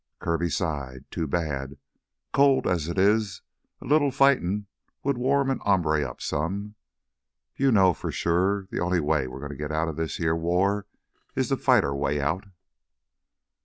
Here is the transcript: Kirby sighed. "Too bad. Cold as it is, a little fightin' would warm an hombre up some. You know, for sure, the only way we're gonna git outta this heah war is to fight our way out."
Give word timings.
Kirby 0.19 0.49
sighed. 0.49 1.05
"Too 1.11 1.27
bad. 1.27 1.77
Cold 2.33 2.65
as 2.65 2.87
it 2.87 2.97
is, 2.97 3.43
a 3.79 3.85
little 3.85 4.09
fightin' 4.09 4.65
would 5.03 5.15
warm 5.15 5.51
an 5.51 5.59
hombre 5.59 6.01
up 6.03 6.23
some. 6.23 6.73
You 7.55 7.71
know, 7.71 7.93
for 7.93 8.11
sure, 8.11 8.65
the 8.71 8.79
only 8.81 8.99
way 8.99 9.27
we're 9.27 9.41
gonna 9.41 9.53
git 9.55 9.71
outta 9.71 9.93
this 9.93 10.17
heah 10.17 10.33
war 10.33 10.87
is 11.35 11.49
to 11.49 11.55
fight 11.57 11.83
our 11.83 11.93
way 11.95 12.19
out." 12.19 12.47